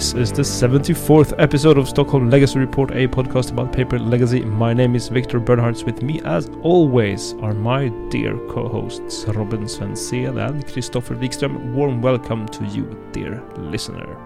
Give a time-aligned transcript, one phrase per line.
[0.00, 4.40] This is the 74th episode of Stockholm Legacy Report, a podcast about paper legacy.
[4.40, 5.84] My name is Victor Bernhards.
[5.84, 11.74] With me, as always, are my dear co hosts Robin Svensson and Christopher Wikström.
[11.74, 14.16] Warm welcome to you, dear listener.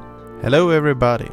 [0.43, 1.29] Hello, everybody.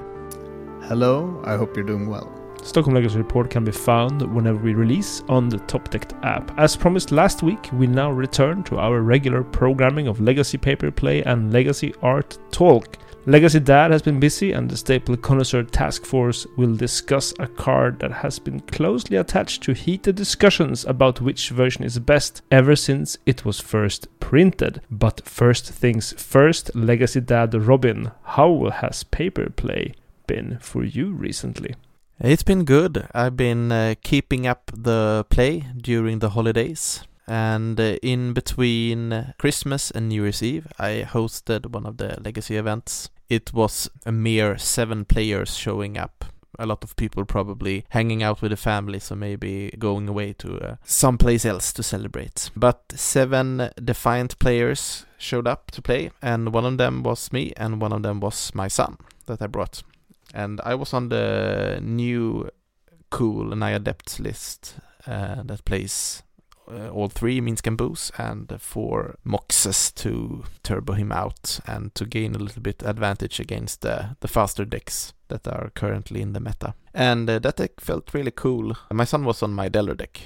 [0.88, 2.36] Hello, I hope you're doing well.
[2.64, 6.52] Stockholm Legacy Report can be found whenever we release on the Top Decked app.
[6.58, 11.22] As promised last week, we now return to our regular programming of Legacy Paper Play
[11.26, 12.98] and Legacy Art Talk.
[13.27, 17.99] Legacy Dad has been busy, and the Staple Connoisseur Task Force will discuss a card
[17.99, 23.19] that has been closely attached to heated discussions about which version is best ever since
[23.28, 24.81] it was first printed.
[24.89, 29.94] But first things first, Legacy Dad Robin, how has paper play
[30.25, 31.75] been for you recently?
[32.19, 33.08] It's been good.
[33.13, 37.03] I've been uh, keeping up the play during the holidays.
[37.32, 42.58] And uh, in between Christmas and New Year's Eve, I hosted one of the legacy
[42.58, 43.10] events.
[43.30, 46.26] It was a mere seven players showing up.
[46.59, 50.58] A lot of people probably hanging out with the family, so maybe going away to
[50.59, 52.52] uh, someplace else to celebrate.
[52.54, 57.80] But seven defiant players showed up to play, and one of them was me, and
[57.80, 59.84] one of them was my son that I brought.
[60.34, 62.50] And I was on the new
[63.09, 64.76] cool Naya Depth list
[65.08, 66.24] uh, that plays
[66.72, 67.80] uh, all three Minsc and
[68.17, 73.81] and four Moxes to turbo him out and to gain a little bit advantage against
[73.81, 76.73] the, the faster decks that are currently in the meta.
[76.94, 78.75] And uh, that deck felt really cool.
[78.91, 80.22] My son was on my Delver deck,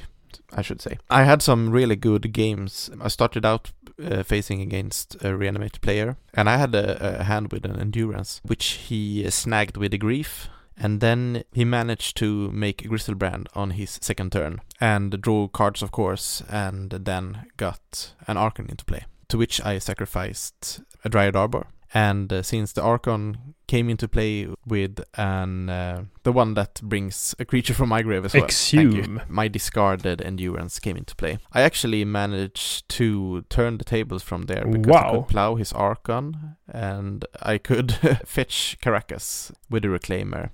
[0.53, 0.97] I should say.
[1.09, 2.89] I had some really good games.
[3.01, 3.71] I started out
[4.03, 8.41] uh, facing against a Reanimator player, and I had a, a hand with an endurance,
[8.43, 13.97] which he snagged with a grief and then he managed to make Griselbrand on his
[14.01, 19.05] second turn and draw cards, of course, and then got an Archon into play.
[19.29, 21.67] To which I sacrificed a Dryad Arbor.
[21.93, 27.33] And uh, since the Archon came into play with an uh, the one that brings
[27.39, 28.43] a creature from my grave as well.
[28.43, 29.21] Exhume.
[29.29, 31.37] My discarded endurance came into play.
[31.53, 35.07] I actually managed to turn the tables from there because Wow.
[35.07, 37.93] I could plow his Archon and I could
[38.25, 40.49] fetch Karakas with a Reclaimer.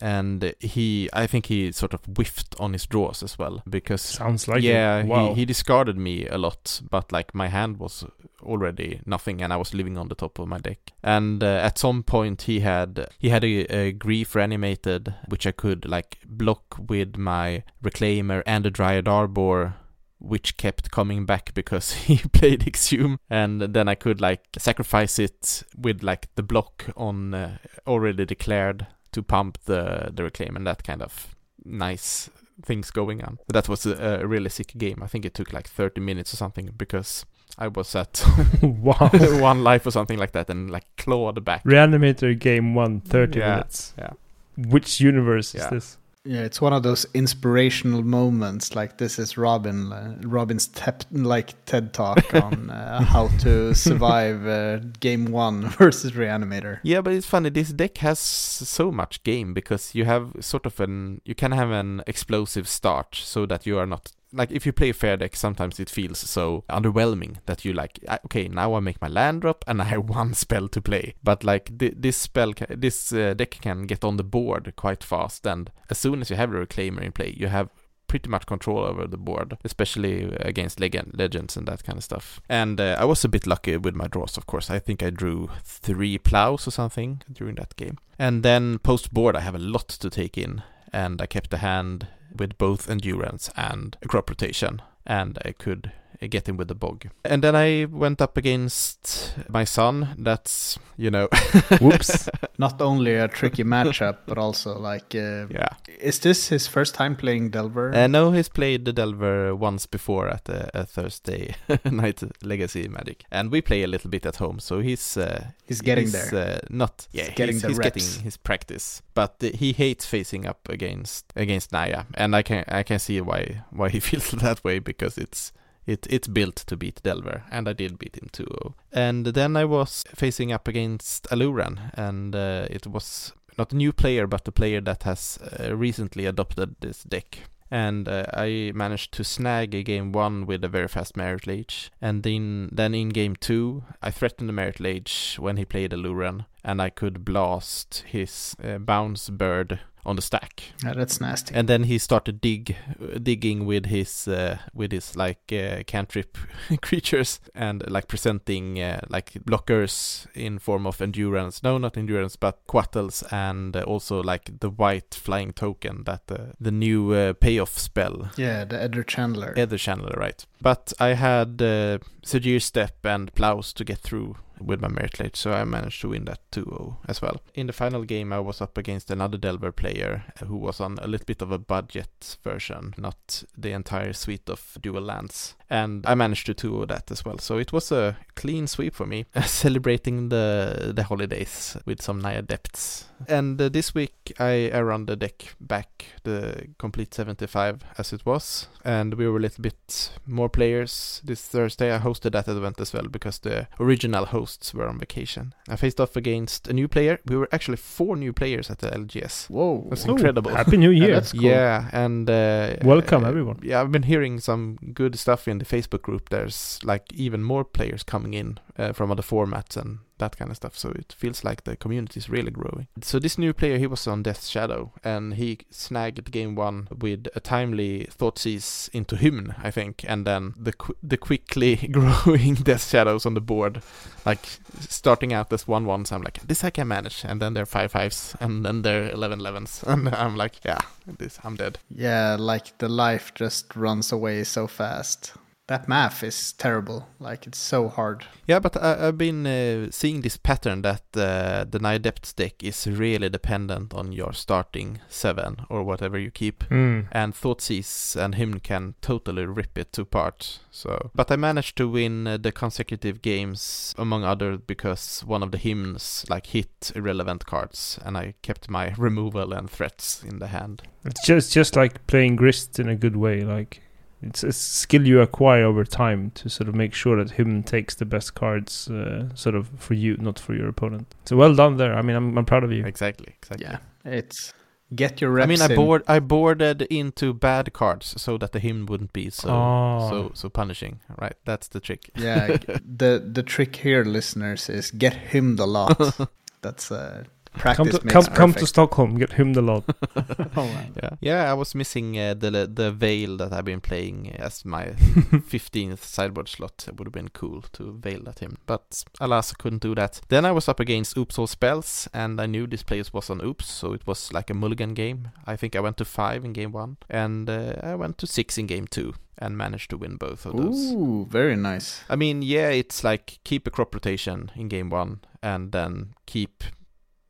[0.00, 4.46] And he, I think he sort of whiffed on his draws as well because Sounds
[4.46, 5.04] like yeah.
[5.04, 5.28] Wow.
[5.30, 8.04] he, he discarded me a lot, but like my hand was
[8.42, 10.92] already nothing, and I was living on the top of my deck.
[11.02, 15.52] And uh, at some point, he had he had a, a grief reanimated, which I
[15.52, 19.74] could like block with my reclaimer and a dryad arbor.
[20.18, 25.62] Which kept coming back because he played Exhume, and then I could like sacrifice it
[25.76, 30.82] with like the block on uh, already declared to pump the the reclaim and that
[30.84, 31.34] kind of
[31.64, 32.30] nice
[32.62, 33.38] things going on.
[33.48, 35.02] That was a, a really sick game.
[35.02, 37.26] I think it took like 30 minutes or something because
[37.58, 38.18] I was at
[38.60, 41.64] one life or something like that and like clawed back.
[41.64, 43.94] Reanimator game one, 30 Yeah, minutes.
[43.98, 44.10] yeah.
[44.56, 45.98] Which universe is this?
[46.26, 48.74] Yeah, it's one of those inspirational moments.
[48.74, 54.46] Like this is Robin, uh, Robin's tep- like TED talk on uh, how to survive
[54.46, 56.80] uh, game one versus Reanimator.
[56.82, 57.50] Yeah, but it's funny.
[57.50, 61.70] This deck has so much game because you have sort of an you can have
[61.70, 65.36] an explosive start so that you are not like if you play a fair deck,
[65.36, 69.40] sometimes it feels so underwhelming that you like "Ah, okay now I make my land
[69.42, 71.14] drop and I have one spell to play.
[71.24, 75.02] But like thi- this spell, ca- this uh, deck can get on the board quite
[75.04, 77.68] fast, and as soon as you have a reclaimer in play, you have
[78.08, 82.40] pretty much control over the board, especially against leg- legends and that kind of stuff.
[82.48, 84.70] And uh, I was a bit lucky with my draws, of course.
[84.70, 87.98] I think I drew three plows or something during that game.
[88.16, 91.58] And then post board, I have a lot to take in, and I kept the
[91.58, 95.92] hand with both endurance and a crop rotation, and I could
[96.22, 97.06] uh, get him with the bog.
[97.24, 100.14] And then I went up against my son.
[100.18, 101.28] That's you know,
[101.80, 102.28] Whoops.
[102.58, 105.68] Not only a tricky matchup, but also like, uh, yeah.
[106.00, 107.94] is this his first time playing Delver?
[107.94, 111.54] Uh, no, he's played the Delver once before at a, a Thursday
[111.84, 114.58] night Legacy Magic, and we play a little bit at home.
[114.58, 116.56] So he's uh, He's getting he's, there.
[116.56, 117.94] Uh, not yeah, getting he's, the he's reps.
[117.94, 122.64] getting his practice, but uh, he hates facing up against against Naya, and I can
[122.68, 125.52] I can see why why he feels that way because it's.
[125.86, 128.74] It, it's built to beat Delver, and I did beat him 2-0.
[128.92, 133.92] And then I was facing up against Aluren, and uh, it was not a new
[133.92, 137.38] player, but a player that has uh, recently adopted this deck.
[137.70, 141.90] And uh, I managed to snag a game one with a very fast Marit Lage.
[142.00, 146.46] And then, then in game two, I threatened the Marit Lage when he played Aluren,
[146.64, 150.62] and I could blast his uh, bounce bird on the stack.
[150.84, 151.54] Yeah, that's nasty.
[151.54, 152.76] And then he started dig
[153.22, 156.38] digging with his uh, with his like uh, cantrip
[156.80, 161.62] creatures and like presenting uh, like blockers in form of endurance.
[161.62, 166.52] No, not endurance, but quattles and uh, also like the white flying token that uh,
[166.60, 168.30] the new uh, payoff spell.
[168.36, 169.58] Yeah, the Ether Channeler.
[169.58, 170.46] Ether Channeler, right?
[170.62, 175.36] But I had uh, Sejiri Steppe and Plows to get through with my Marit Lage,
[175.36, 177.40] so I managed to win that 2-0 as well.
[177.54, 181.06] In the final game, I was up against another Delver player who was on a
[181.06, 185.54] little bit of a budget version, not the entire suite of dual lands.
[185.68, 187.38] And I managed to 2-0 that as well.
[187.38, 192.42] So it was a clean sweep for me, celebrating the the holidays with some Naya
[192.42, 193.06] depths.
[193.28, 198.24] And uh, this week I, I run the deck back, the complete 75 as it
[198.24, 198.68] was.
[198.84, 201.94] And we were a little bit more players this Thursday.
[201.94, 205.52] I hosted that event as well because the original hosts were on vacation.
[205.68, 207.18] I faced off against a new player.
[207.26, 209.50] We were actually four new players at the LGS.
[209.50, 209.84] Whoa.
[209.90, 210.50] That's incredible.
[210.54, 211.14] Happy New Year.
[211.14, 211.42] that's cool.
[211.42, 213.58] Yeah, and uh, Welcome, uh, everyone.
[213.62, 216.28] Yeah, I've been hearing some good stuff in the Facebook group.
[216.28, 220.56] There's like even more players coming in uh, from other formats and that kind of
[220.56, 220.76] stuff.
[220.78, 222.86] So it feels like the community is really growing.
[223.02, 227.28] So this new player, he was on Death's Shadow, and he snagged game one with
[227.34, 232.88] a timely Thoughtseize into Hymn, I think, and then the qu- the quickly growing Death
[232.88, 233.82] Shadows on the board,
[234.24, 234.46] like
[234.80, 236.12] starting out as one ones.
[236.12, 239.40] I'm like, this I can manage, and then they're five fives, and then they're eleven
[239.40, 240.80] elevens, and I'm like, yeah,
[241.18, 241.78] this I'm dead.
[241.90, 245.32] Yeah, like the life just runs away so fast.
[245.68, 247.08] That math is terrible.
[247.18, 248.24] Like it's so hard.
[248.46, 252.62] Yeah, but I, I've been uh, seeing this pattern that uh, the Naya Depths deck
[252.62, 256.64] is really dependent on your starting seven or whatever you keep.
[256.68, 257.08] Mm.
[257.10, 260.60] And Thoughtseize and Hymn can totally rip it to parts.
[260.70, 265.50] So, but I managed to win uh, the consecutive games, among other, because one of
[265.50, 270.48] the hymns like hit irrelevant cards, and I kept my removal and threats in the
[270.48, 270.82] hand.
[271.04, 273.42] It's just just like playing grist in a good way.
[273.42, 273.80] Like
[274.22, 277.94] it's a skill you acquire over time to sort of make sure that Hymn takes
[277.94, 281.14] the best cards, uh, sort of for you, not for your opponent.
[281.26, 281.94] So well done there.
[281.94, 282.84] I mean, I'm I'm proud of you.
[282.86, 283.66] Exactly, exactly.
[283.66, 284.54] Yeah, it's
[284.94, 285.44] get your reps.
[285.44, 285.76] I mean, I in.
[285.76, 290.08] board I boarded into bad cards so that the hymn wouldn't be so Oh.
[290.10, 291.00] so so punishing.
[291.20, 292.10] Right, that's the trick.
[292.16, 292.46] Yeah,
[292.98, 295.98] the the trick here, listeners, is get him the lot.
[296.62, 297.24] That's uh,
[297.56, 298.66] practice Come to makes come, come to.
[298.66, 299.84] Stockholm, get him the lot.
[300.56, 300.82] oh.
[301.02, 301.50] Yeah, yeah.
[301.50, 304.92] I was missing uh, the the veil that I've been playing as my
[305.46, 306.86] fifteenth sideboard slot.
[306.88, 310.20] It would have been cool to veil that Hymn, but alas, I couldn't do that.
[310.28, 313.42] Then I was up against Oops All Spells, and I knew this place was on
[313.42, 315.28] Oops, so it was like a mulligan game.
[315.46, 318.58] I think I went to five in game one, and uh, I went to six
[318.58, 320.92] in game two, and managed to win both of those.
[320.92, 322.02] Ooh, very nice.
[322.08, 326.64] I mean, yeah, it's like keep a crop rotation in game one and then keep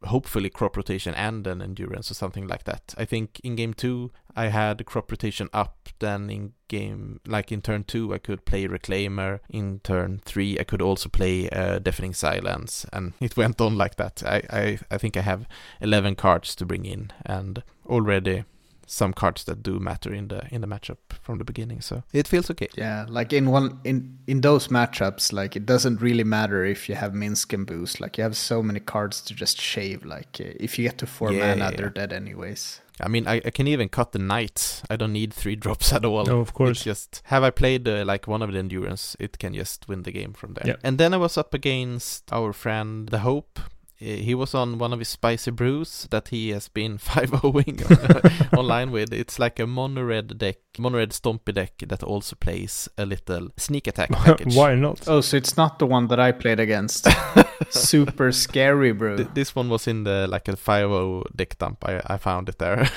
[0.06, 2.94] hopefully crop rotation and an endurance or something like that.
[2.96, 7.62] I think in game two I had crop rotation up, then in game like in
[7.62, 12.14] turn two I could play reclaimer, in turn three I could also play uh, deafening
[12.14, 14.22] silence, and it went on like that.
[14.24, 15.48] I, I I think I have
[15.80, 18.44] eleven cards to bring in and already
[18.86, 22.28] some cards that do matter in the in the matchup from the beginning, so it
[22.28, 22.68] feels okay.
[22.76, 26.94] Yeah, like in one in in those matchups, like it doesn't really matter if you
[26.94, 28.00] have Minsc and boost.
[28.00, 30.04] Like you have so many cards to just shave.
[30.04, 32.80] Like uh, if you get to four Yeah, mana, yeah, they're dead anyways.
[32.98, 34.82] I mean, I, I can even cut the knight.
[34.88, 36.24] I don't need three drops at all.
[36.24, 36.78] No, of course.
[36.78, 40.02] It's just have I played uh, like one of the endurance, it can just win
[40.02, 40.66] the game from there.
[40.66, 40.76] Yeah.
[40.82, 43.60] And then I was up against our friend the Hope.
[44.00, 48.90] Uh, He was on one of his spicy brews that he has been 5-0ing online
[48.90, 49.12] with.
[49.12, 53.48] It's like a mono red deck, mono red stompy deck that also plays a little
[53.56, 54.54] sneak attack package.
[54.54, 55.08] Why not?
[55.08, 57.06] Oh, so it's not the one that I played against.
[57.70, 59.16] Super scary, bro.
[59.16, 61.84] Th- This one was in the like a 5-0 deck dump.
[61.88, 62.88] I, I found it there.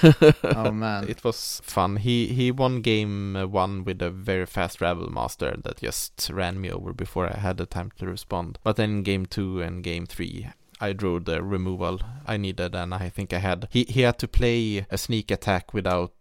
[0.44, 1.08] Oh man.
[1.10, 1.98] It was fun.
[1.98, 6.60] He he won game uh, one with a very fast Ravel Master that just ran
[6.62, 8.60] me over before I had the time to respond.
[8.64, 10.48] But then game two and game three,
[10.82, 13.68] I drew the removal I needed, and I think I had.
[13.72, 16.14] He he had to play a sneak attack without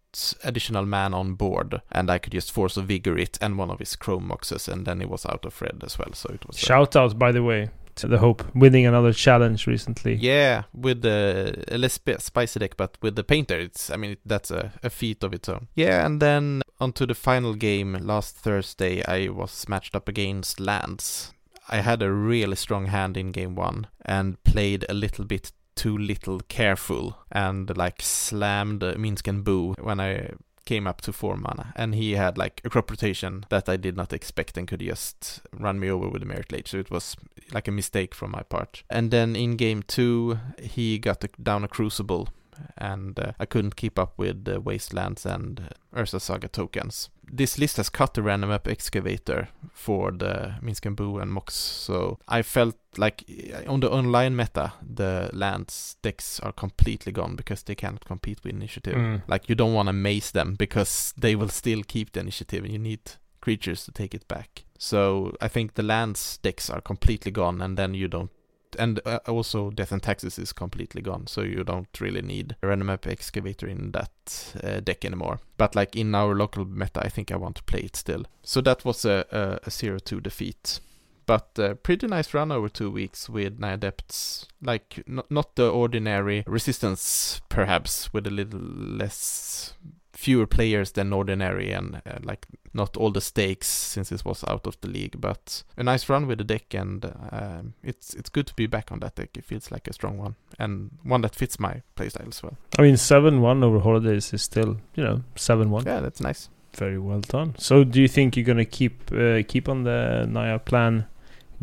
[0.43, 3.79] additional man on board, and I could just force a vigor it and one of
[3.79, 6.13] his Chrome Moxes, and then he was out of red as well.
[6.15, 9.67] So it was a- Shout out, by the way, to the Hope winning another challenge
[9.67, 10.15] recently.
[10.15, 14.13] Yeah, with the a less sp- spicy deck, but with the painter, it's I mean
[14.13, 15.69] it, that's a, a feat of its own.
[15.75, 21.35] Yeah, and then onto the final game last Thursday, I was matched up against Lands.
[21.69, 25.97] I had a really strong hand in game one and played a little bit too
[25.97, 30.31] little careful and like slammed uh, Minsc and Boo when I
[30.69, 33.97] came up to four mana, and he had like a crop rotation that I did
[33.97, 36.69] not expect and could just run me over with a Marit Lage.
[36.69, 37.17] So it was
[37.53, 38.83] like a mistake from my part.
[38.91, 42.29] And then in game two, he got down a crucible
[42.77, 47.09] and uh, I couldn't keep up with the Wastelands and uh, Urza Saga tokens.
[47.31, 52.19] This list has cut the Ramunap Excavator for the Minsc and Boo and Mox, so
[52.27, 57.63] I felt like uh, on the online meta, the lands decks are completely gone because
[57.63, 58.97] they cannot compete with initiative.
[58.97, 59.23] Mm.
[59.29, 62.73] Like you don't want to maze them because they will still keep the initiative and
[62.73, 63.01] you need
[63.41, 64.65] creatures to take it back.
[64.79, 68.31] So I think the lands decks are completely gone and then you don't
[68.79, 72.67] and uh, also Death and Taxes is completely gone, so you don't really need a
[72.67, 75.41] Ramunap Excavator in that uh, deck anymore.
[75.57, 78.25] But like in our local meta, I think I want to play it still.
[78.43, 80.81] So that was a, a, a zero two defeat.
[81.27, 84.47] But uh, pretty nice run over two weeks with Naya Depths.
[84.63, 89.75] Like, not, not the ordinary resistance, perhaps, with a little less
[90.19, 92.45] fewer players than ordinary and uh, like
[92.75, 96.27] not all the stakes since this was out of the league but a nice run
[96.27, 99.45] with the deck and uh, it's it's good to be back on that deck it
[99.45, 102.97] feels like a strong one and one that fits my playstyle as well I mean,
[102.97, 105.85] seven one over holidays is still, you know, seven one.
[105.87, 107.55] yeah that's nice Very well done.
[107.59, 111.07] So, do you think you're gonna keep uh, keep on the Naya plan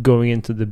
[0.01, 0.67] going into the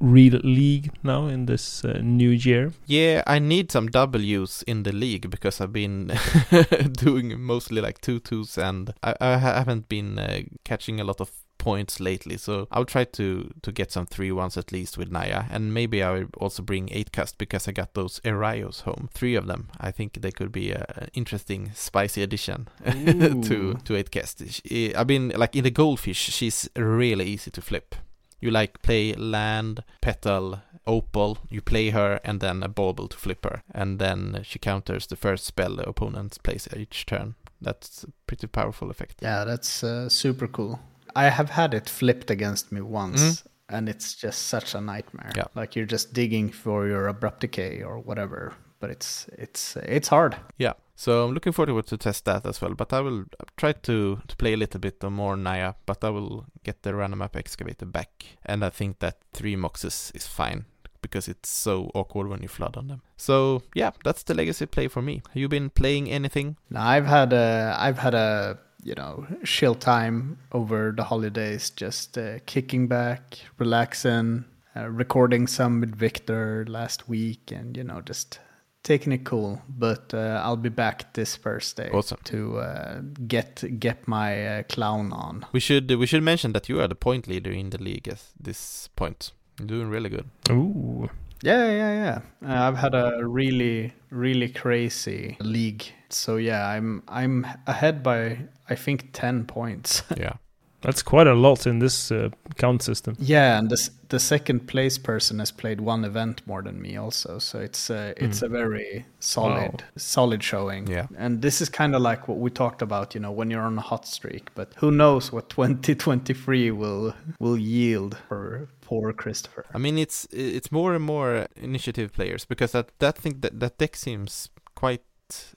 [0.00, 2.72] real league now in this uh, new year?
[2.86, 6.12] yeah i need some w's in the league because i've been
[6.92, 11.30] doing mostly like two twos and i, I haven't been uh, catching a lot of
[11.58, 12.38] points lately.
[12.38, 15.44] So i'll try to to get some three ones at least with naya.
[15.50, 19.36] And maybe i will also bring eight cast because i got those Erayos home three
[19.36, 19.68] of them.
[19.78, 25.06] I think they could be an interesting spicy addition to to eight cast She- i've
[25.06, 27.94] been like in the goldfish she's really easy to flip
[28.40, 33.44] you like play land petal opal you play her and then a bauble to flip
[33.44, 38.08] her and then she counters the first spell the opponent plays each turn that's a
[38.26, 40.80] pretty powerful effect Yeah, that's uh, super cool.
[41.14, 45.32] I have had it flipped against me once, and it's just such a nightmare.
[45.36, 45.44] Yeah.
[45.54, 50.36] Like you're just digging for your abrupt decay or whatever, but it's it's it's hard.
[50.56, 50.74] Yeah.
[51.00, 52.74] So I'm looking forward to test that as well.
[52.74, 53.24] But I will
[53.56, 57.36] try to, to play a little bit more Naya, but I will get the Ramunap
[57.36, 58.10] Excavator back.
[58.44, 60.66] And I think that three moxes is fine
[61.00, 63.00] because it's so awkward when you flood on them.
[63.16, 65.22] So yeah, that's the legacy play for me.
[65.28, 66.58] Have you been playing anything?
[66.68, 72.18] Now I've had a I've had a you know chill time over the holidays, just
[72.18, 74.44] uh, kicking back, relaxing,
[74.76, 78.38] uh, recording some with Victor last week, and you know just
[78.82, 79.60] taking it cool.
[79.68, 82.18] But uh, I'll be back this Thursday Awesome.
[82.24, 85.46] to uh, get get my uh, clown on.
[85.52, 88.22] We should we should mention that you are the point leader in the league at
[88.42, 89.32] this point.
[89.58, 90.26] You're doing really good.
[90.50, 91.08] Ooh,
[91.42, 92.20] Yeah, yeah, yeah.
[92.48, 95.84] Uh, I've had a really, really crazy league.
[96.08, 98.38] So yeah, I'm I'm ahead by
[98.70, 100.02] I think ten points.
[100.16, 100.34] Yeah.
[100.82, 103.14] That's quite a lot in this uh, count system.
[103.18, 107.38] yeah, and this the second place person has played one event more than me also.
[107.38, 108.46] So it's uh, it's Mm.
[108.46, 110.88] a very solid solid showing.
[110.88, 111.06] Yeah.
[111.18, 113.78] And this is kind of like what we talked about, you know, when you're on
[113.78, 114.50] a hot streak.
[114.54, 115.48] But who knows what
[115.94, 119.64] 2023 will will yield for poor Christopher.
[119.74, 123.78] I mean, it's it's more and more initiative players because that that thing that that
[123.78, 125.02] deck seems quite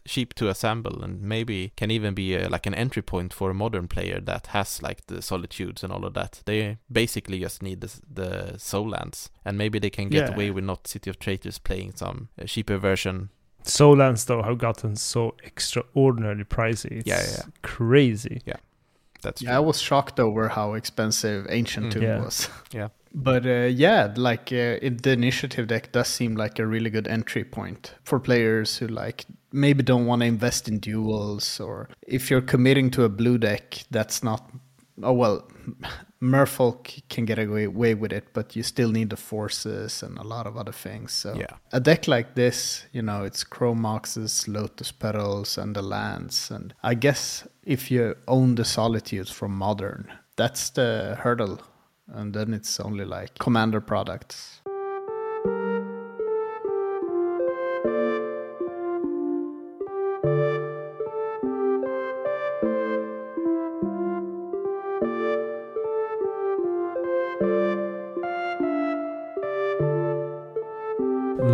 [0.06, 3.53] cheap to assemble and maybe can even be a, like an entry point for a
[3.53, 6.42] modern player that has like the solitudes and all of that.
[6.46, 10.34] They basically just need the, the soul lands and maybe they can get Yeah.
[10.36, 13.30] away with not City of Traitors playing some uh, cheaper version.
[13.63, 16.92] Sol lands though have gotten so extraordinarily pricey.
[17.00, 17.44] It's Yeah, yeah, yeah.
[17.62, 18.42] crazy.
[19.22, 21.92] That's Yeah, I was shocked over how expensive Ancient Mm.
[21.92, 22.20] Tomb Yeah.
[22.20, 22.50] was.
[22.74, 22.89] Yeah.
[23.15, 27.08] But uh, yeah, like uh, it, the initiative deck does seem like a really good
[27.08, 32.29] entry point for players who like maybe don't want to invest in duals, or if
[32.29, 34.50] you're committing to a blue deck, that's not.
[35.01, 35.48] Oh well,
[36.22, 40.48] Merfolk can get away, with it, but you still need the forces and a lot
[40.48, 41.12] of other things.
[41.12, 41.57] So Yeah.
[41.72, 46.50] a deck like this, you know, it's Chromoxes, Lotus Petals, and the lands.
[46.51, 51.60] And I guess if you own the Solitudes from Modern, that's the hurdle.
[52.07, 54.62] And then it's only like Commander products.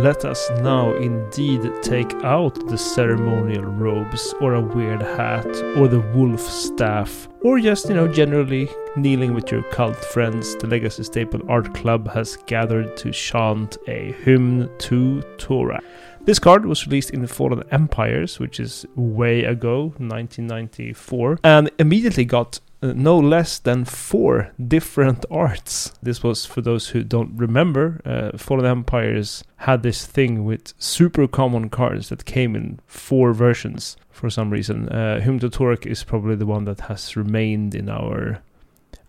[0.00, 5.44] Let us now indeed take out the ceremonial robes, or a weird hat,
[5.76, 10.56] or the wolf staff, or just, you know, generally kneeling with your cult friends.
[10.56, 15.84] The Legacy Staple Art Club has gathered to chant a hymn to Tourach.
[16.24, 22.24] This card was released in the Fallen Empires, which is way ago, 1994, and immediately
[22.24, 25.92] got uh, no less than four different arts.
[26.02, 28.00] This was for those who don't remember.
[28.04, 33.96] Uh, Fallen Empires had this thing with super common cards that came in four versions
[34.10, 34.88] for some reason.
[34.88, 38.42] Uh, Hymn to Tourach is probably the one that has remained in our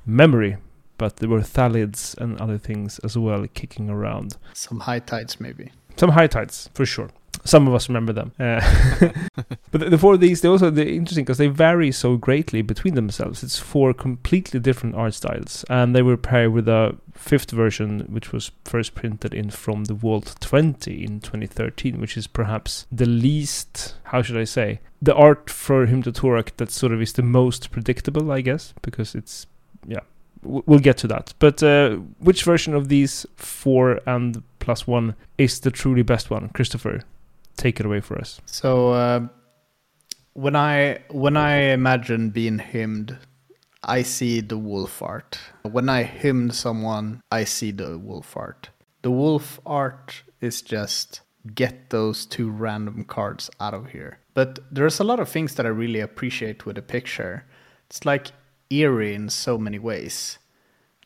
[0.06, 0.58] memory,
[0.98, 4.38] but there were Thallids and other things as well kicking around.
[4.54, 5.72] Some high tides, maybe.
[5.98, 7.10] Some high tides, for sure.
[7.44, 8.32] Some of us remember them.
[8.40, 8.62] Uh,
[9.72, 12.96] but the, four of these, they also they're interesting because they vary so greatly between
[12.96, 13.44] themselves.
[13.44, 18.32] It's four completely different art styles, and they were paired with a fifth version, which
[18.32, 23.96] was first printed in From the Vault 20 in 2013, which is perhaps the least,
[24.06, 27.24] how should I say, the art for Hymn to Tourach that sort of is the
[27.24, 29.48] most predictable, I guess, because it's,
[29.88, 30.02] yeah,
[30.44, 31.34] we'll get to that.
[31.40, 36.50] But uh, which version of these four and plus one is the truly best one?
[36.50, 37.02] Christopher,
[37.62, 38.42] take it away for us.
[38.46, 39.28] So uh,
[40.34, 43.18] when I when I imagine being hymned,
[43.84, 45.40] I see the wolf art.
[45.64, 48.70] When I hymn someone, I see the wolf art.
[49.04, 51.22] The wolf art is just
[51.56, 54.20] get those two random cards out of here.
[54.34, 57.46] But there's a lot of things that I really appreciate with the picture.
[57.90, 58.32] It's like
[58.70, 60.38] eerie in so many ways.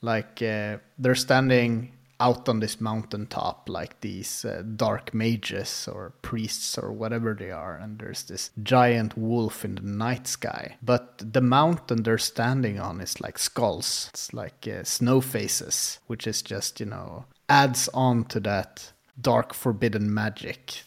[0.02, 6.78] Like uh, they're standing out on this mountaintop like these uh, dark mages or priests
[6.78, 10.78] or whatever they are and there's this giant wolf in the night sky.
[10.82, 14.10] But the mountain they're standing on is like skulls.
[14.14, 19.54] It's like uh, snow faces which is just you know adds on to that dark
[19.54, 20.82] forbidden magic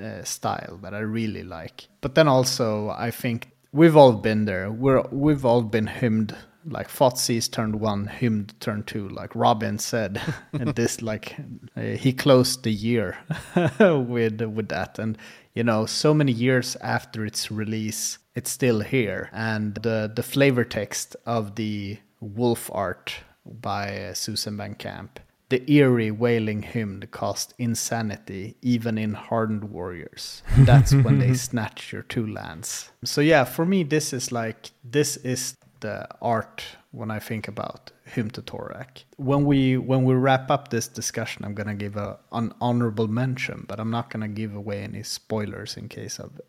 [0.00, 1.88] uh, style that I really like.
[2.00, 4.70] But then also I think we've all been there.
[4.70, 10.20] We're we've all been hymned like Thoughtseize turned one, Hymn turned two, like Robin said.
[10.52, 11.36] and this, like,
[11.76, 13.18] uh, he closed the year
[13.80, 15.16] with with that, and
[15.54, 19.30] you know, so many years after its release, it's still here.
[19.32, 25.20] And the the flavor text of the Wolf art by uh, Susan Van Camp.
[25.48, 30.44] The eerie wailing hymn cost insanity even in hardened warriors.
[30.58, 32.90] That's when they snatch your two lands.
[33.04, 37.92] So yeah, for me this is like this is the art when I think about
[38.04, 39.04] Hymn to Tourach.
[39.16, 43.64] When we when we wrap up this discussion, I'm gonna give a an honorable mention,
[43.68, 46.40] but I'm not gonna give away any spoilers in case of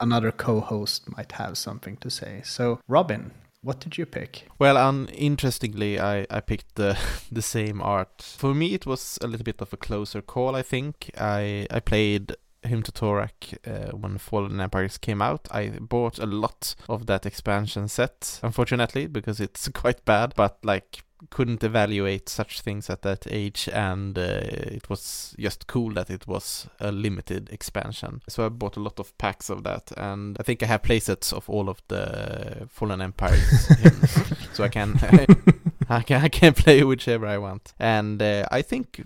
[0.00, 2.40] another co-host might have something to say.
[2.44, 4.46] So, Robin, what did you pick?
[4.58, 6.98] Well, um, interestingly, I, I picked the
[7.32, 8.22] the same art.
[8.22, 10.54] For me, it was a little bit of a closer call.
[10.54, 15.48] I think I I played Hymn to Tourach uh, when Fallen Empires came out.
[15.50, 21.02] I bought a lot of that expansion set, unfortunately, because it's quite bad, but like
[21.30, 26.26] couldn't evaluate such things at that age and uh, it was just cool that it
[26.28, 30.42] was a limited expansion so i bought a lot of packs of that and i
[30.42, 33.68] think i have playsets of all of the fallen empires
[34.52, 34.96] so i can
[35.90, 39.04] I can I can play whichever i want and uh, i think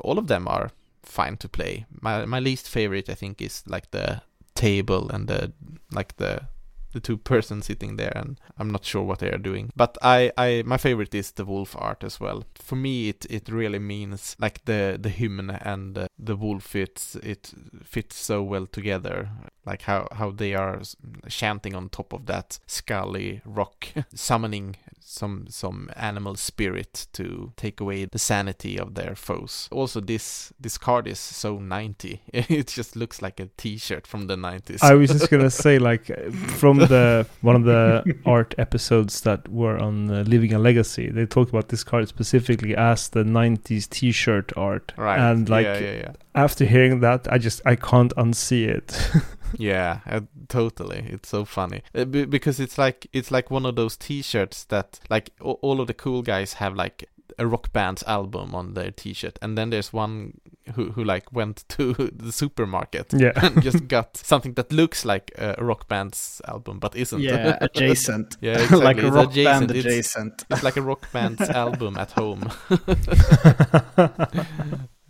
[0.00, 0.70] all of them are
[1.02, 1.86] fine to play.
[2.00, 4.22] My my least favorite I think is like the
[4.54, 5.52] table and the
[5.90, 6.48] like the
[6.92, 9.70] the two persons sitting there and I'm not sure what they are doing.
[9.76, 12.44] But I, I my favorite is the wolf art as well.
[12.54, 17.16] For me it, it really means like the the human and uh, the wolf it's
[17.16, 17.52] it
[17.82, 19.28] fits so well together.
[19.64, 20.80] Like how, how they are
[21.28, 28.06] chanting on top of that scully rock, summoning some some animal spirit to take away
[28.06, 29.68] the sanity of their foes.
[29.70, 32.22] Also, this this card is so 90.
[32.32, 34.82] It just looks like a T-shirt from the 90s.
[34.82, 36.06] I was just gonna say, like,
[36.60, 41.26] from the one of the art episodes that were on uh, Living a Legacy, they
[41.26, 44.92] talked about this card specifically as the 90s T-shirt art.
[44.96, 45.18] Right.
[45.18, 46.12] And like, yeah, yeah, yeah.
[46.34, 48.96] after hearing that, I just I can't unsee it.
[49.58, 51.04] yeah, uh, totally.
[51.08, 55.00] It's so funny uh, b- because it's like it's like one of those T-shirts that
[55.10, 58.90] like a- all of the cool guys have like a rock band's album on their
[58.90, 60.40] T-shirt, and then there's one
[60.74, 63.32] who who like went to the supermarket yeah.
[63.36, 67.20] and just got something that looks like a rock band's album but isn't.
[67.20, 68.36] Yeah, adjacent.
[68.40, 68.78] yeah, exactly.
[68.84, 69.68] like a It's rock adjacent.
[69.68, 70.44] band adjacent.
[70.50, 72.50] It's like a rock band's album at home.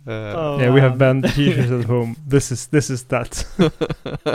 [0.05, 1.21] Uh, Oh, yeah, we have man.
[1.21, 2.17] banned T-shirts at home.
[2.27, 3.45] This is this is that.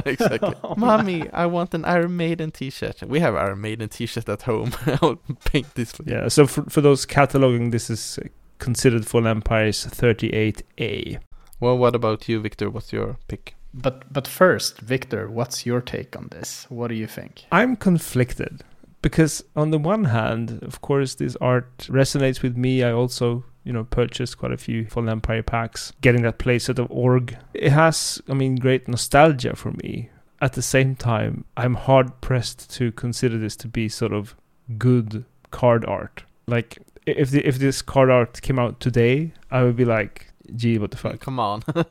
[0.07, 0.55] exactly.
[0.65, 3.03] Oh, Mommy, I want an Iron Maiden t-shirt.
[3.03, 4.73] We have Iron Maiden t-shirt at home.
[5.03, 6.15] I'll paint this for you.
[6.15, 6.29] Yeah.
[6.29, 8.19] So for for those cataloging, this is
[8.59, 11.19] considered Fallen Empires 38A.
[11.61, 12.71] Well, what about you, Victor?
[12.71, 13.55] What's your pick?
[13.75, 16.67] But but first, Victor, what's your take on this?
[16.69, 17.45] What do you think?
[17.53, 18.63] I'm conflicted
[19.03, 22.83] because on the one hand, of course, this art resonates with me.
[22.83, 26.91] I also you know purchased quite a few Fallen Empire packs, getting that playset of
[26.91, 27.37] Org.
[27.55, 30.11] It has, I mean, great nostalgia for me.
[30.41, 34.37] At the same time, I'm hard pressed to consider this to be sort of
[34.79, 36.25] good card art.
[36.47, 36.79] Like
[37.17, 40.91] if the, if this card art came out today, I would be like, "Gee, what
[40.91, 41.63] the fuck." Come on.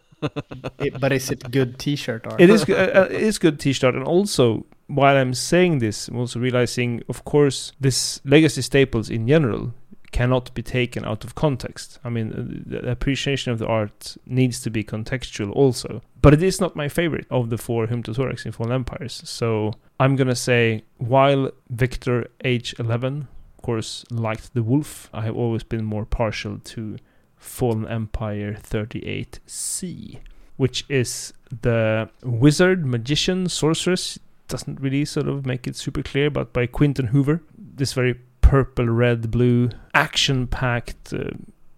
[0.79, 2.41] It- but is it good T-shirt art?
[2.41, 6.07] it is go- uh, uh, it is good t-shirt and also while i'm saying this
[6.07, 9.75] i'm also realizing of course this legacy staples in general
[10.11, 14.59] cannot be taken out of context i mean uh, the appreciation of the art needs
[14.59, 18.11] to be contextual also but it is not my favorite of the four Hymn to
[18.11, 23.27] Tourachs in fallen empires so i'm gonna say while victor h11 of
[23.67, 26.97] course liked the wolf i have always been more partial to
[27.35, 30.19] fallen empire 38c
[30.57, 34.19] which is the wizard, magician, sorceress.
[34.47, 37.41] Doesn't really sort of make it super clear, but by Quinton Hoover.
[37.57, 41.29] This very purple, red, blue, action packed uh,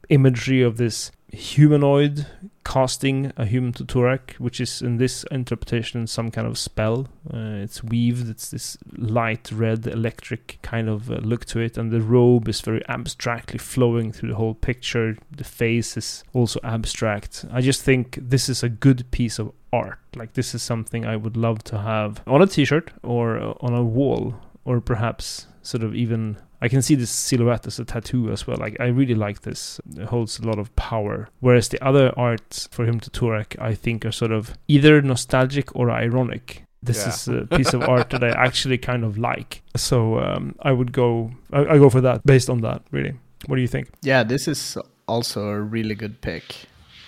[0.09, 2.25] imagery of this humanoid
[2.69, 7.07] casting a Hymn to Tourach, which is in this interpretation some kind of spell.
[7.33, 11.89] Uh, it's weaved, it's this light red electric kind of uh, look to it, and
[11.91, 15.17] the robe is very abstractly flowing through the whole picture.
[15.35, 17.43] The face is also abstract.
[17.51, 19.97] I just think this is a good piece of art.
[20.15, 23.53] Like, this is something I would love to have on a t shirt or uh,
[23.61, 27.85] on a wall, or perhaps sort of even I can see this silhouette as a
[27.85, 28.57] tattoo as well.
[28.57, 29.79] Like I really like this.
[29.97, 31.29] It holds a lot of power.
[31.39, 35.75] Whereas the other arts for Hymn to Tourach, I think, are sort of either nostalgic
[35.75, 36.63] or ironic.
[36.83, 37.09] This Yeah.
[37.09, 39.61] is a piece of art that I actually kind of like.
[39.75, 41.31] So um, I would go.
[41.51, 42.81] I, I go for that based on that.
[42.91, 43.13] Really.
[43.47, 43.89] What do you think?
[44.01, 46.55] Yeah, this is also a really good pick,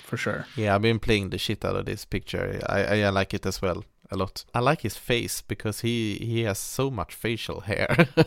[0.04, 0.46] for sure.
[0.56, 2.60] Yeah, I've been playing the shit out of this picture.
[2.68, 4.46] I, I, I like it as well a lot.
[4.54, 7.88] I like his face because he he has so much facial hair.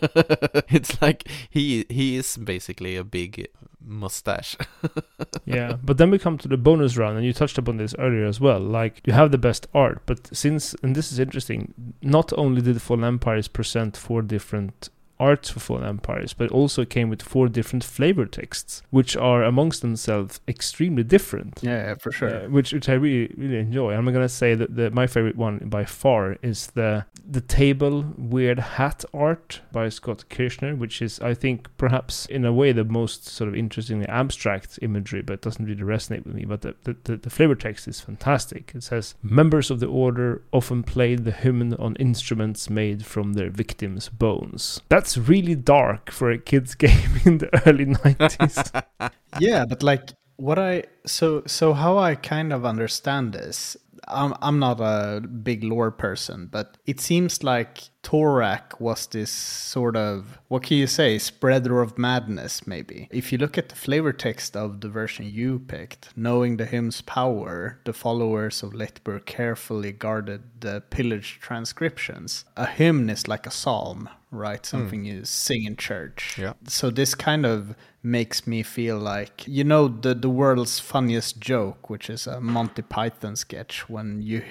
[0.69, 3.49] it's like he he is basically a big
[3.85, 4.57] mustache.
[5.45, 8.25] yeah, but then we come to the bonus round, and you touched upon this earlier
[8.25, 8.61] as well.
[8.61, 12.77] Like you have the best art, but since and this is interesting, not only did
[12.77, 18.27] the Fallen Empires present four different Fallen Empires, but also came with four different flavor
[18.27, 21.61] texts, which are amongst themselves extremely different.
[21.63, 22.45] Yeah, yeah, for sure.
[22.45, 23.95] Uh, which which I really really enjoy.
[23.95, 28.59] I'm gonna say that the, my favorite one by far is the the table weird
[28.59, 33.27] hat art by Scott Kirschner, which is I think perhaps in a way the most
[33.27, 36.45] sort of interestingly abstract imagery, but doesn't really resonate with me.
[36.45, 38.73] But the the, the, the flavor text is fantastic.
[38.75, 43.51] It says members of the order often played the hymn on instruments made from their
[43.51, 44.83] victims' bones.
[45.05, 48.83] That's really dark for a kids game in the early 90s.
[49.39, 53.77] yeah, but like what I so so how I kind of understand this.
[54.09, 59.97] I'm I'm not a big lore person, but it seems like Tourach was this sort
[59.97, 63.09] of what can you say, spreader of madness, maybe.
[63.11, 67.01] If you look at the flavor text of the version you picked, knowing the hymn's
[67.01, 72.45] power, the followers of Leitbur carefully guarded the pillaged transcriptions.
[72.57, 74.65] A hymn is like a psalm, right?
[74.65, 75.07] Something hmm.
[75.07, 76.37] you sing in church.
[76.39, 76.53] Yeah.
[76.69, 81.89] So this kind of makes me feel like you know the the world's funniest joke,
[81.89, 83.89] which is a Monty Python sketch.
[83.89, 84.43] When you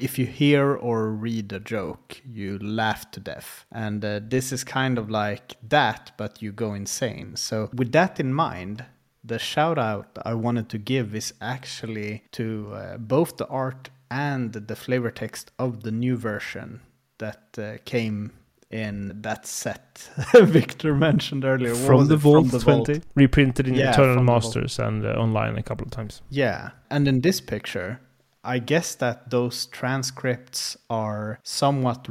[0.00, 4.64] if you hear or read a joke, you laugh to death, and uh, this is
[4.64, 7.36] kind of like that, but you go insane.
[7.36, 8.84] So with that in mind.
[9.24, 14.52] The shout out I wanted to give is actually to uh, both the art and
[14.52, 16.80] the flavor text of the new version
[17.18, 18.32] that uh, came
[18.72, 21.74] in that set Victor mentioned earlier.
[21.74, 22.16] What from the?
[22.16, 24.44] Vault the 20, reprinted in Yeah, Eternal from Vault.
[24.44, 26.22] Masters and uh, online a couple of times.
[26.30, 28.00] Yeah, and in this picture,
[28.44, 32.08] I guess that those transcripts are somewhat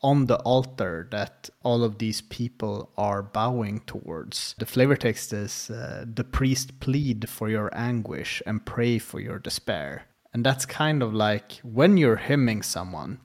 [0.00, 4.54] on the altar that all of these people are bowing towards.
[4.58, 9.38] The flavor text is uh, the priest plead for your anguish and pray for your
[9.38, 10.06] despair.
[10.32, 13.20] And that's kind of like when you're hymning someone,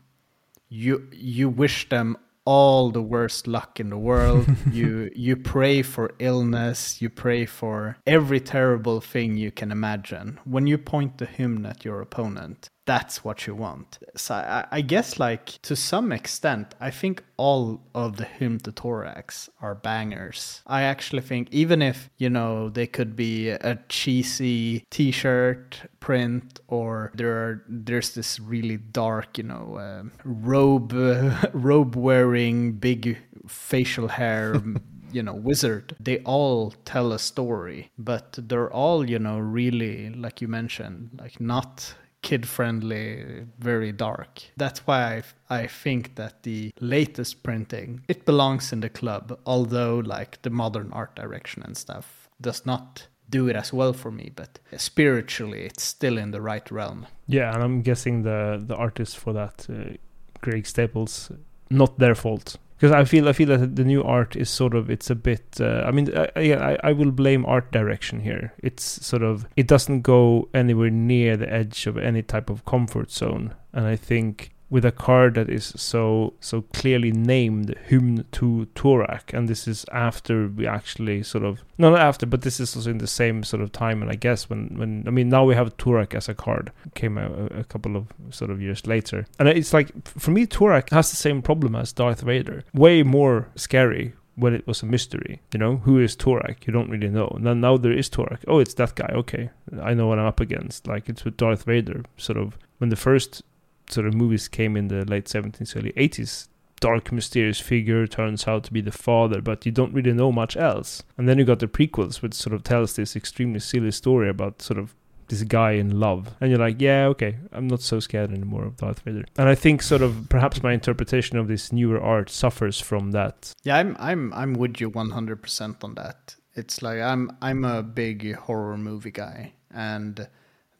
[0.69, 4.47] you you wish them all the worst luck in the world.
[4.71, 7.01] you you pray for illness.
[7.01, 10.39] You pray for every terrible thing you can imagine.
[10.45, 14.00] When you point the hymn at your opponent, that's what you want.
[14.15, 18.71] So I, I guess, like to some extent, I think all of the Hymn to
[18.71, 20.62] Tourachs are bangers.
[20.65, 27.12] I actually think even if you know they could be a cheesy T-shirt print or
[27.13, 30.93] there are there's this really dark, you know, um robe
[31.54, 34.56] robe wearing big facial hair.
[35.10, 35.95] You know, wizard.
[36.02, 41.39] They all tell a story, but they're all, you know, really, like you mentioned, like
[41.39, 44.41] not kid friendly, very dark.
[44.58, 49.99] That's why I, I think that the latest printing it belongs in the club, although
[49.99, 54.32] like the modern art direction and stuff does not do it as well for me,
[54.36, 57.08] but spiritually it's still in the right realm.
[57.27, 59.97] Yeah, and I'm guessing the the artist for that, uh,
[60.41, 61.32] Greg Staples,
[61.69, 64.90] not their fault because I feel I feel that the new art is sort of
[64.90, 65.58] it's a bit.
[65.60, 68.54] Uh, I mean, I, I I will blame art direction here.
[68.60, 73.12] It's sort of it doesn't go anywhere near the edge of any type of comfort
[73.12, 78.67] zone, and I think with a card that is so so clearly named Hymn to
[78.75, 82.75] Tourach, and this is after we actually sort of no not after, but this is
[82.75, 85.45] also in the same sort of time, and I guess when when I mean now
[85.45, 89.25] we have Tourach as a card came a, a couple of sort of years later,
[89.39, 93.47] and it's like for me Tourach has the same problem as Darth Vader, way more
[93.56, 95.41] scary when it was a mystery.
[95.51, 96.67] You know, who is Tourach?
[96.67, 97.36] You don't really know.
[97.41, 98.43] Then now there is Tourach.
[98.47, 99.12] Oh, it's that guy.
[99.13, 99.49] Okay,
[99.82, 100.88] I know what I'm up against.
[100.88, 102.03] Like it's with Darth Vader.
[102.17, 103.43] Sort of when the first
[103.89, 106.47] sort of movies came in the late 70s, early 80s,
[106.80, 110.56] dark, mysterious figure turns out to be the father, but you don't really know much
[110.58, 111.04] else.
[111.17, 114.62] And then you got the prequels, which sort of tells this extremely silly story about
[114.62, 114.93] sort of
[115.28, 116.36] this guy in love.
[116.39, 119.26] And you're like, yeah, okay, I'm not so scared anymore of Darth Vader.
[119.38, 123.54] And I think sort of perhaps my interpretation of this newer art suffers from that.
[123.63, 126.36] Yeah, I'm I'm I'm with you 100% on that.
[126.54, 130.28] It's like I'm I'm a big horror movie guy and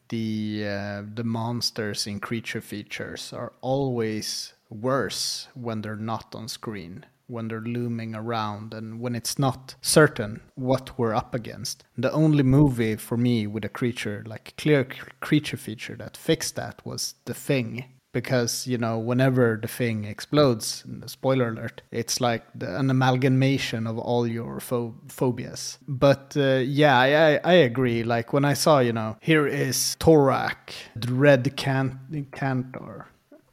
[0.08, 7.04] the uh, the monsters in creature features are always worse when they're not on screen
[7.28, 11.84] when they're looming around and when it's not certain what we're up against.
[11.96, 14.84] The only movie for me with a creature like clear
[15.20, 20.84] creature feature that fixed that was the thing because you know whenever the thing explodes
[21.06, 25.78] spoiler alert it's like the, an amalgamation of all your pho- phobias.
[25.86, 28.02] But uh, yeah I, I, agree.
[28.02, 33.06] Like when i saw you know here is tourach the red can- cantor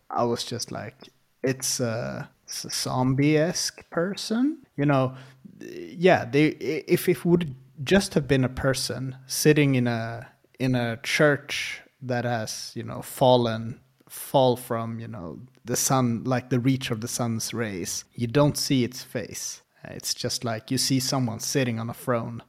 [0.10, 0.96] i was just like
[1.44, 4.58] it's a, it's a zombie-esque person?
[4.78, 5.16] You know
[5.60, 10.28] yeah they if it would just have been a person sitting in a
[10.60, 16.50] in a church that has you know fallen fall from you know the sun like
[16.50, 18.06] the reach of the sun's rays.
[18.14, 19.62] You don't see its face.
[19.84, 22.42] It's just like you see someone sitting on a throne.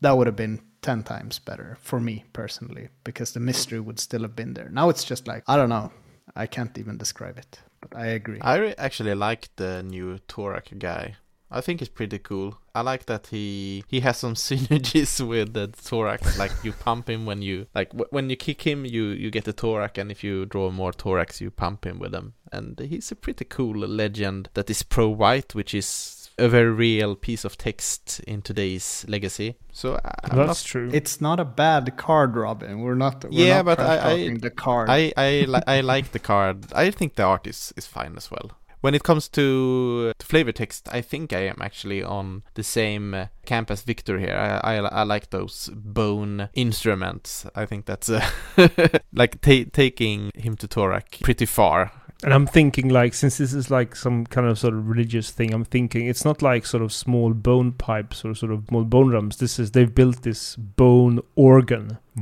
[0.00, 4.22] That would have been 10 times better for me personally because the mystery would still
[4.22, 4.70] have been there.
[4.70, 5.92] Now it's just like i don't know.
[6.34, 8.38] I can't even describe it but i agree.
[8.40, 11.16] I actually like the new tourach guy
[11.50, 12.58] I think it's pretty cool.
[12.74, 16.38] I like that he he has some synergies with the Tourach.
[16.38, 19.44] Like you pump him when you like w- when you kick him, you you get
[19.44, 22.34] the Tourach, and if you draw more Tourachs, you pump him with them.
[22.52, 27.14] And he's a pretty cool legend that is pro white, which is a very real
[27.14, 29.56] piece of text in today's legacy.
[29.72, 30.90] So I'm that's not, true.
[30.92, 32.80] It's not a bad card, Robin.
[32.80, 33.24] We're not.
[33.24, 34.88] We're yeah, not but I, I the card.
[34.88, 36.72] I I, li- I like the card.
[36.72, 38.52] I think the art is is fine as well.
[38.80, 43.14] When it comes to, to flavor text, I think I am actually on the same
[43.14, 44.34] uh, camp as Victor here.
[44.34, 47.46] I, I, I, like those bone instruments.
[47.54, 48.26] I think that's uh,
[49.12, 51.92] like taking Hymn to Tourach pretty far.
[52.22, 55.54] And I'm thinking like since this is like some kind of sort of religious thing,
[55.54, 59.08] I'm thinking it's not like sort of small bone pipes or sort of small bone
[59.08, 59.38] drums.
[59.38, 61.98] This is they've built this bone organ.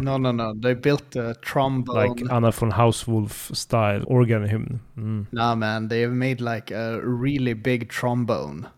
[0.00, 0.54] no, no, no.
[0.54, 1.96] They built a trombone.
[1.96, 4.80] Like Anna von Hausswolff style organ hymn.
[4.96, 5.26] Mm.
[5.32, 8.68] Nah, man, they have made like a really big trombone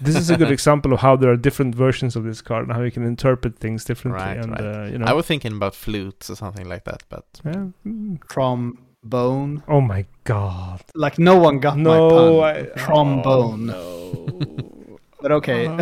[0.00, 2.72] this is a good example of how there are different versions of this card and
[2.72, 4.22] how you can interpret things differently.
[4.22, 4.60] Right, and right.
[4.60, 7.66] Uh, you know, I was thinking about flutes or something like that, but yeah.
[7.86, 8.20] Mm.
[8.28, 9.62] trombone.
[9.68, 10.82] Oh my god!
[10.94, 12.66] Like no one got no, my pun.
[12.66, 13.70] I, trombone.
[13.70, 14.98] Oh, no.
[15.20, 15.66] but okay.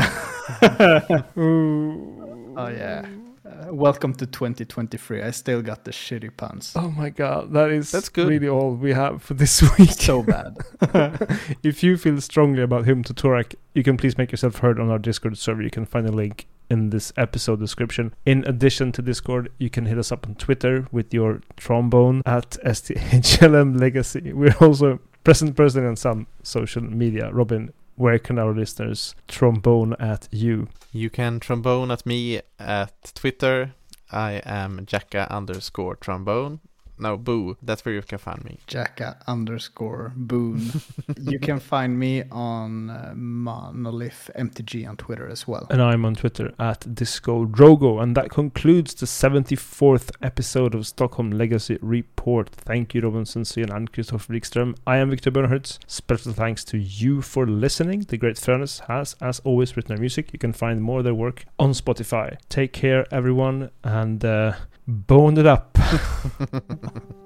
[0.62, 1.00] Uh.
[1.37, 3.04] oh yeah
[3.46, 5.22] Uh, welcome to 2023.
[5.22, 6.72] I still got the shitty puns.
[6.74, 8.28] Oh my god, that is that's good.
[8.28, 9.90] Really all we have for this week.
[9.92, 10.56] so bad.
[11.62, 14.90] if you feel strongly about Hymn to Tourach, you can please make yourself heard on
[14.90, 15.62] our Discord server.
[15.62, 18.12] You can find a link in this episode description.
[18.24, 22.50] In addition to Discord, you can hit us up on Twitter with your trombone at
[22.64, 24.32] STHLM Legacy.
[24.32, 27.30] We're also present person on some social media.
[27.32, 30.68] Robin, where can our listeners trombone at you?
[30.92, 33.74] You can trombone at me at Twitter.
[34.12, 36.61] I am Jacka underscore trombone.
[36.98, 37.56] No, Boo.
[37.62, 38.59] That's where you can find me.
[38.66, 40.70] Jacka underscore Boone.
[41.20, 45.66] you can find me on uh, Monolith MTG on Twitter as well.
[45.70, 48.02] And I'm on Twitter at Disco Drogo.
[48.02, 52.48] And that concludes the 74th episode of Stockholm Legacy Report.
[52.50, 54.76] Thank you, Robin Svensson and Christopher Wikström.
[54.87, 55.78] I am Victor Bernhards.
[55.87, 58.00] Special thanks to you for listening.
[58.00, 60.32] The Great Furnace has, as always, written our music.
[60.32, 62.37] You can find more of their work on Spotify.
[62.48, 64.54] Take care, everyone, and uh,
[64.87, 65.79] bone it up.